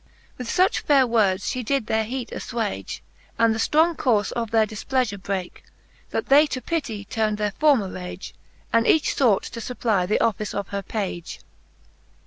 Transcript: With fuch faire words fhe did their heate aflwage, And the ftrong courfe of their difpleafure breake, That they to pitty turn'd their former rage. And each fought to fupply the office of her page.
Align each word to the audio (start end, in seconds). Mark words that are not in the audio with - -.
With 0.39 0.47
fuch 0.49 0.79
faire 0.79 1.05
words 1.05 1.43
fhe 1.51 1.63
did 1.63 1.85
their 1.85 2.05
heate 2.05 2.31
aflwage, 2.31 3.01
And 3.37 3.53
the 3.53 3.59
ftrong 3.59 3.95
courfe 3.95 4.31
of 4.31 4.49
their 4.49 4.65
difpleafure 4.65 5.21
breake, 5.21 5.63
That 6.09 6.25
they 6.25 6.47
to 6.47 6.59
pitty 6.59 7.05
turn'd 7.05 7.37
their 7.37 7.51
former 7.59 7.87
rage. 7.87 8.33
And 8.73 8.87
each 8.87 9.13
fought 9.13 9.43
to 9.43 9.59
fupply 9.59 10.07
the 10.07 10.19
office 10.19 10.55
of 10.55 10.69
her 10.69 10.81
page. 10.81 11.41